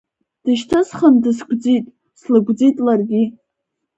Дышьҭысхын 0.43 1.15
дысгәӡит, 1.23 1.85
слыгәӡит 2.19 2.75
ларгьы. 2.85 3.23